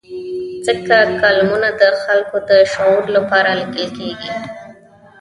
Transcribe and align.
ځکه 0.67 0.95
کالمونه 1.21 1.69
د 1.81 1.83
خلکو 2.03 2.37
د 2.49 2.51
شعور 2.71 3.03
لپاره 3.15 3.49
لیکل 3.61 3.85
کېږي. 3.97 4.31